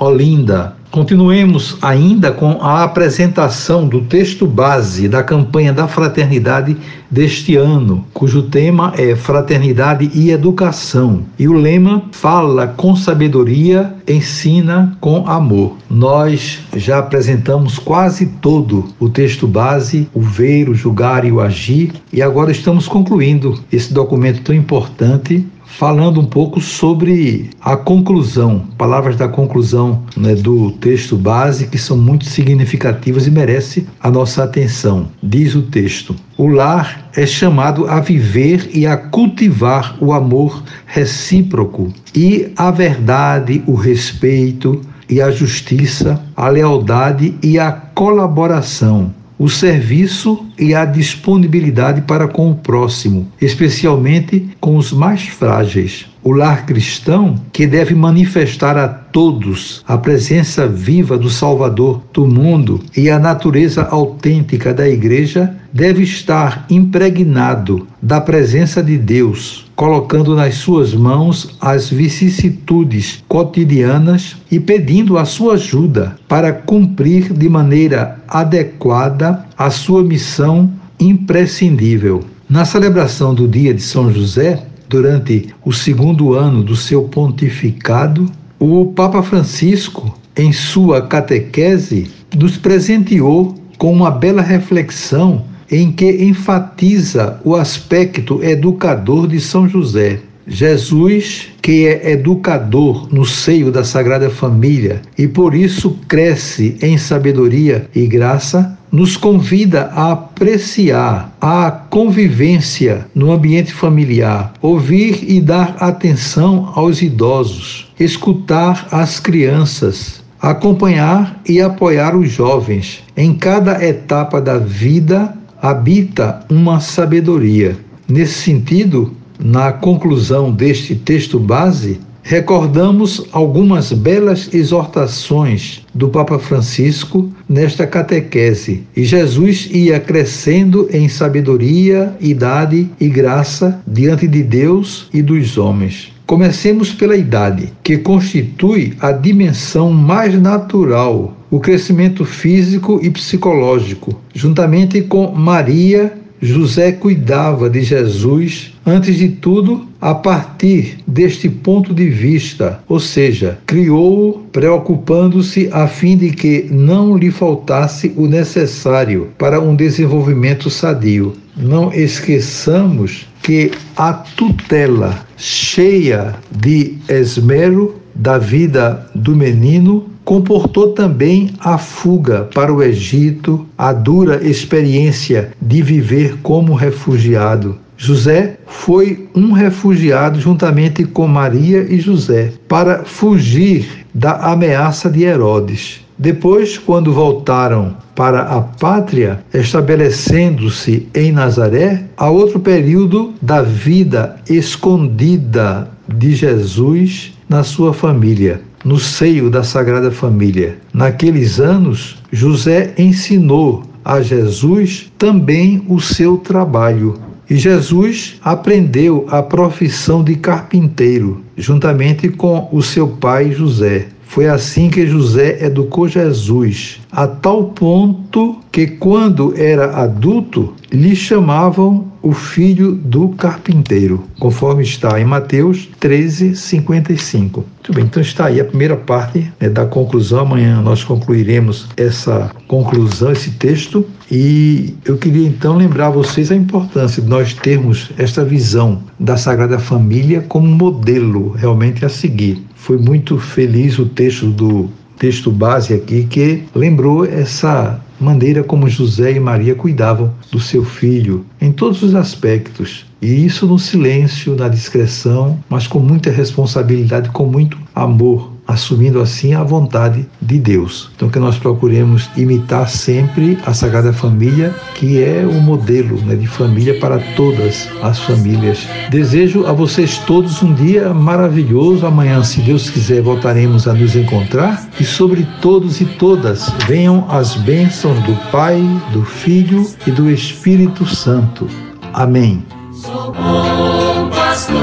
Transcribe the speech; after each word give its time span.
Olinda. 0.00 0.80
Continuemos 0.90 1.76
ainda 1.80 2.32
com 2.32 2.58
a 2.60 2.82
apresentação 2.82 3.86
do 3.86 4.00
texto 4.00 4.44
base 4.44 5.06
da 5.08 5.22
campanha 5.22 5.72
da 5.72 5.86
fraternidade 5.86 6.76
deste 7.08 7.54
ano, 7.54 8.04
cujo 8.12 8.42
tema 8.44 8.92
é 8.96 9.14
Fraternidade 9.14 10.10
e 10.12 10.32
Educação. 10.32 11.22
E 11.38 11.46
o 11.46 11.52
lema 11.52 12.02
fala 12.10 12.66
com 12.66 12.96
sabedoria, 12.96 13.94
ensina 14.08 14.96
com 15.00 15.28
amor. 15.28 15.76
Nós 15.88 16.58
já 16.74 16.98
apresentamos 16.98 17.78
quase 17.78 18.26
todo 18.40 18.86
o 18.98 19.08
texto 19.08 19.46
base, 19.46 20.08
o 20.12 20.20
ver, 20.20 20.68
o 20.68 20.74
julgar 20.74 21.24
e 21.24 21.30
o 21.30 21.40
agir, 21.40 21.92
e 22.12 22.20
agora 22.20 22.50
estamos 22.50 22.88
concluindo 22.88 23.60
esse 23.70 23.92
documento 23.92 24.42
tão 24.42 24.54
importante 24.54 25.46
falando 25.78 26.20
um 26.20 26.24
pouco 26.24 26.60
sobre 26.60 27.50
a 27.60 27.76
conclusão, 27.76 28.66
palavras 28.76 29.16
da 29.16 29.28
conclusão 29.28 30.02
né, 30.16 30.34
do 30.34 30.72
texto 30.72 31.16
base 31.16 31.68
que 31.68 31.78
são 31.78 31.96
muito 31.96 32.24
significativas 32.24 33.26
e 33.26 33.30
merece 33.30 33.86
a 34.00 34.10
nossa 34.10 34.44
atenção. 34.44 35.08
Diz 35.22 35.54
o 35.54 35.62
texto: 35.62 36.14
o 36.36 36.48
lar 36.48 37.08
é 37.14 37.24
chamado 37.24 37.86
a 37.86 38.00
viver 38.00 38.70
e 38.74 38.86
a 38.86 38.96
cultivar 38.96 39.96
o 40.00 40.12
amor 40.12 40.62
recíproco 40.86 41.92
e 42.14 42.52
a 42.56 42.70
verdade, 42.70 43.62
o 43.66 43.74
respeito 43.74 44.80
e 45.08 45.20
a 45.20 45.30
justiça, 45.30 46.22
a 46.36 46.48
lealdade 46.48 47.34
e 47.42 47.58
a 47.58 47.72
colaboração 47.72 49.14
o 49.40 49.48
serviço 49.48 50.46
e 50.58 50.74
a 50.74 50.84
disponibilidade 50.84 52.02
para 52.02 52.28
com 52.28 52.50
o 52.50 52.54
próximo, 52.54 53.26
especialmente 53.40 54.50
com 54.60 54.76
os 54.76 54.92
mais 54.92 55.22
frágeis. 55.22 56.04
O 56.22 56.32
lar 56.32 56.66
cristão, 56.66 57.40
que 57.50 57.66
deve 57.66 57.94
manifestar 57.94 58.76
a 58.76 58.86
todos 58.86 59.82
a 59.88 59.96
presença 59.96 60.68
viva 60.68 61.16
do 61.16 61.30
Salvador 61.30 62.02
do 62.12 62.26
mundo 62.26 62.80
e 62.94 63.08
a 63.08 63.18
natureza 63.18 63.84
autêntica 63.84 64.74
da 64.74 64.86
Igreja, 64.86 65.56
deve 65.72 66.02
estar 66.02 66.66
impregnado 66.68 67.86
da 68.02 68.20
presença 68.20 68.82
de 68.82 68.98
Deus, 68.98 69.66
colocando 69.76 70.34
nas 70.34 70.56
suas 70.56 70.94
mãos 70.94 71.56
as 71.60 71.88
vicissitudes 71.88 73.22
cotidianas 73.28 74.36
e 74.50 74.58
pedindo 74.58 75.16
a 75.16 75.24
sua 75.24 75.54
ajuda 75.54 76.16
para 76.28 76.52
cumprir 76.52 77.32
de 77.32 77.48
maneira 77.48 78.18
adequada 78.28 79.46
a 79.56 79.70
sua 79.70 80.02
missão 80.02 80.70
imprescindível. 80.98 82.24
Na 82.48 82.64
celebração 82.64 83.34
do 83.34 83.46
dia 83.46 83.72
de 83.72 83.82
São 83.82 84.12
José, 84.12 84.62
durante 84.88 85.54
o 85.64 85.72
segundo 85.72 86.34
ano 86.34 86.64
do 86.64 86.74
seu 86.74 87.04
pontificado, 87.04 88.30
o 88.58 88.86
Papa 88.86 89.22
Francisco, 89.22 90.18
em 90.36 90.52
sua 90.52 91.02
catequese, 91.02 92.10
nos 92.36 92.56
presenteou 92.56 93.54
com 93.78 93.92
uma 93.92 94.10
bela 94.10 94.42
reflexão 94.42 95.44
em 95.70 95.92
que 95.92 96.24
enfatiza 96.24 97.40
o 97.44 97.54
aspecto 97.54 98.42
educador 98.42 99.26
de 99.26 99.40
São 99.40 99.68
José. 99.68 100.20
Jesus, 100.46 101.48
que 101.62 101.86
é 101.86 102.12
educador 102.12 103.08
no 103.12 103.24
seio 103.24 103.70
da 103.70 103.84
Sagrada 103.84 104.28
Família 104.28 105.00
e 105.16 105.28
por 105.28 105.54
isso 105.54 105.96
cresce 106.08 106.76
em 106.82 106.98
sabedoria 106.98 107.88
e 107.94 108.06
graça, 108.06 108.76
nos 108.90 109.16
convida 109.16 109.92
a 109.94 110.12
apreciar 110.12 111.36
a 111.40 111.70
convivência 111.70 113.06
no 113.14 113.30
ambiente 113.30 113.72
familiar, 113.72 114.52
ouvir 114.60 115.24
e 115.30 115.40
dar 115.40 115.76
atenção 115.78 116.72
aos 116.74 117.00
idosos, 117.00 117.92
escutar 118.00 118.88
as 118.90 119.20
crianças, 119.20 120.20
acompanhar 120.40 121.40
e 121.48 121.60
apoiar 121.60 122.16
os 122.16 122.30
jovens. 122.30 123.04
Em 123.16 123.34
cada 123.34 123.84
etapa 123.84 124.40
da 124.40 124.58
vida 124.58 125.36
habita 125.60 126.44
uma 126.50 126.80
sabedoria. 126.80 127.76
Nesse 128.08 128.34
sentido, 128.34 129.14
na 129.38 129.72
conclusão 129.72 130.52
deste 130.52 130.94
texto 130.94 131.38
base, 131.38 132.00
recordamos 132.22 133.26
algumas 133.32 133.92
belas 133.92 134.52
exortações 134.52 135.82
do 135.94 136.08
Papa 136.08 136.38
Francisco 136.38 137.30
nesta 137.48 137.86
catequese. 137.86 138.84
E 138.96 139.04
Jesus 139.04 139.68
ia 139.72 139.98
crescendo 139.98 140.88
em 140.92 141.08
sabedoria, 141.08 142.14
idade 142.20 142.88
e 143.00 143.08
graça 143.08 143.80
diante 143.86 144.28
de 144.28 144.42
Deus 144.42 145.08
e 145.12 145.22
dos 145.22 145.56
homens. 145.56 146.12
Comecemos 146.30 146.92
pela 146.92 147.16
idade, 147.16 147.72
que 147.82 147.98
constitui 147.98 148.92
a 149.00 149.10
dimensão 149.10 149.90
mais 149.90 150.40
natural, 150.40 151.36
o 151.50 151.58
crescimento 151.58 152.24
físico 152.24 153.00
e 153.02 153.10
psicológico, 153.10 154.16
juntamente 154.32 155.02
com 155.02 155.32
Maria 155.32 156.12
José 156.40 156.92
cuidava 156.92 157.68
de 157.68 157.82
Jesus, 157.82 158.72
antes 158.86 159.16
de 159.16 159.28
tudo, 159.28 159.88
a 160.00 160.14
partir 160.14 160.98
deste 161.04 161.48
ponto 161.48 161.92
de 161.92 162.08
vista, 162.08 162.80
ou 162.88 163.00
seja, 163.00 163.58
criou-o 163.66 164.38
preocupando-se 164.52 165.68
a 165.72 165.88
fim 165.88 166.16
de 166.16 166.30
que 166.30 166.68
não 166.70 167.16
lhe 167.16 167.32
faltasse 167.32 168.12
o 168.16 168.28
necessário 168.28 169.30
para 169.36 169.60
um 169.60 169.74
desenvolvimento 169.74 170.70
sadio. 170.70 171.32
Não 171.56 171.92
esqueçamos 171.92 173.26
que 173.42 173.72
a 173.96 174.12
tutela 174.12 175.26
cheia 175.40 176.34
de 176.50 176.98
esmero 177.08 177.96
da 178.14 178.36
vida 178.36 179.10
do 179.14 179.34
menino 179.34 180.10
comportou 180.22 180.92
também 180.92 181.50
a 181.58 181.78
fuga 181.78 182.48
para 182.54 182.72
o 182.72 182.82
Egito, 182.82 183.66
a 183.76 183.92
dura 183.92 184.46
experiência 184.46 185.52
de 185.60 185.82
viver 185.82 186.36
como 186.42 186.74
refugiado. 186.74 187.78
José 187.96 188.58
foi 188.66 189.28
um 189.34 189.52
refugiado 189.52 190.38
juntamente 190.38 191.04
com 191.04 191.26
Maria 191.26 191.86
e 191.88 191.98
José 191.98 192.52
para 192.68 193.04
fugir 193.04 194.06
da 194.14 194.52
ameaça 194.52 195.10
de 195.10 195.24
Herodes. 195.24 196.04
Depois, 196.20 196.76
quando 196.76 197.14
voltaram 197.14 197.96
para 198.14 198.42
a 198.42 198.60
pátria, 198.60 199.42
estabelecendo-se 199.54 201.08
em 201.14 201.32
Nazaré, 201.32 202.04
há 202.14 202.28
outro 202.28 202.60
período 202.60 203.32
da 203.40 203.62
vida 203.62 204.36
escondida 204.46 205.90
de 206.06 206.34
Jesus 206.34 207.32
na 207.48 207.64
sua 207.64 207.94
família 207.94 208.60
no 208.84 208.98
seio 208.98 209.50
da 209.50 209.62
Sagrada 209.62 210.10
Família. 210.10 210.78
Naqueles 210.92 211.60
anos, 211.60 212.16
José 212.32 212.94
ensinou 212.96 213.82
a 214.04 214.20
Jesus 214.20 215.12
também 215.18 215.84
o 215.88 216.00
seu 216.00 216.38
trabalho. 216.38 217.18
E 217.48 217.56
Jesus 217.56 218.38
aprendeu 218.42 219.26
a 219.28 219.42
profissão 219.42 220.22
de 220.22 220.36
carpinteiro, 220.36 221.42
juntamente 221.56 222.28
com 222.28 222.68
o 222.72 222.80
seu 222.80 223.08
pai 223.08 223.50
José. 223.50 224.06
Foi 224.30 224.46
assim 224.46 224.88
que 224.88 225.08
José 225.08 225.58
educou 225.64 226.06
Jesus, 226.06 227.00
a 227.10 227.26
tal 227.26 227.64
ponto 227.64 228.60
que, 228.70 228.86
quando 228.86 229.52
era 229.56 229.96
adulto, 230.00 230.72
lhe 230.92 231.14
chamavam 231.14 232.10
o 232.22 232.32
filho 232.32 232.92
do 232.92 233.30
carpinteiro, 233.30 234.24
conforme 234.38 234.82
está 234.82 235.20
em 235.20 235.24
Mateus 235.24 235.88
13, 235.98 236.54
55. 236.54 237.60
Muito 237.60 237.92
bem, 237.94 238.04
então 238.04 238.20
está 238.20 238.46
aí 238.46 238.60
a 238.60 238.64
primeira 238.64 238.96
parte 238.96 239.50
né, 239.58 239.68
da 239.68 239.86
conclusão. 239.86 240.40
Amanhã 240.40 240.82
nós 240.82 241.02
concluiremos 241.02 241.88
essa 241.96 242.50
conclusão, 242.66 243.32
esse 243.32 243.52
texto. 243.52 244.06
E 244.30 244.94
eu 245.04 245.16
queria 245.16 245.46
então 245.46 245.76
lembrar 245.76 246.08
a 246.08 246.10
vocês 246.10 246.52
a 246.52 246.56
importância 246.56 247.22
de 247.22 247.28
nós 247.28 247.54
termos 247.54 248.10
esta 248.18 248.44
visão 248.44 249.02
da 249.18 249.36
Sagrada 249.36 249.78
Família 249.78 250.44
como 250.46 250.66
modelo 250.66 251.50
realmente 251.52 252.04
a 252.04 252.08
seguir. 252.08 252.62
Foi 252.74 252.96
muito 252.96 253.38
feliz 253.38 253.98
o 253.98 254.06
texto 254.06 254.46
do 254.46 254.90
texto 255.20 255.50
base 255.50 255.92
aqui 255.92 256.24
que 256.24 256.64
lembrou 256.74 257.26
essa 257.26 258.00
maneira 258.18 258.64
como 258.64 258.88
José 258.88 259.32
e 259.32 259.38
Maria 259.38 259.74
cuidavam 259.74 260.32
do 260.50 260.58
seu 260.58 260.82
filho 260.82 261.44
em 261.60 261.70
todos 261.70 262.02
os 262.02 262.14
aspectos. 262.14 263.04
E 263.20 263.44
isso 263.44 263.66
no 263.66 263.78
silêncio, 263.78 264.56
na 264.56 264.66
discreção, 264.66 265.62
mas 265.68 265.86
com 265.86 265.98
muita 265.98 266.30
responsabilidade, 266.30 267.28
com 267.30 267.44
muito 267.44 267.76
amor 267.94 268.49
assumindo 268.70 269.20
assim 269.20 269.52
a 269.54 269.62
vontade 269.62 270.28
de 270.40 270.58
Deus. 270.58 271.10
Então 271.16 271.28
que 271.28 271.38
nós 271.38 271.58
procuremos 271.58 272.30
imitar 272.36 272.88
sempre 272.88 273.58
a 273.66 273.74
Sagrada 273.74 274.12
Família, 274.12 274.74
que 274.94 275.22
é 275.22 275.44
o 275.44 275.60
modelo 275.60 276.20
né, 276.22 276.36
de 276.36 276.46
família 276.46 276.98
para 276.98 277.18
todas 277.34 277.88
as 278.02 278.18
famílias. 278.20 278.86
Desejo 279.10 279.66
a 279.66 279.72
vocês 279.72 280.18
todos 280.18 280.62
um 280.62 280.72
dia 280.72 281.12
maravilhoso. 281.12 282.06
Amanhã, 282.06 282.42
se 282.42 282.60
Deus 282.60 282.88
quiser, 282.88 283.20
voltaremos 283.22 283.88
a 283.88 283.92
nos 283.92 284.14
encontrar 284.14 284.88
e 284.98 285.04
sobre 285.04 285.46
todos 285.60 286.00
e 286.00 286.04
todas 286.04 286.72
venham 286.86 287.26
as 287.28 287.56
bênçãos 287.56 288.18
do 288.24 288.34
Pai, 288.50 288.80
do 289.12 289.24
Filho 289.24 289.86
e 290.06 290.10
do 290.10 290.30
Espírito 290.30 291.04
Santo. 291.06 291.66
Amém. 292.12 292.64
Sou 292.92 293.32
bom 293.32 294.28
pastor, 294.30 294.76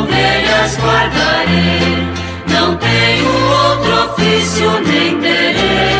ovelhas 0.00 0.76
guardarei, 0.78 1.95
não 2.66 2.76
tenho 2.78 3.28
outro 3.28 4.12
ofício 4.12 4.68
nem 4.80 5.20
terei. 5.20 5.95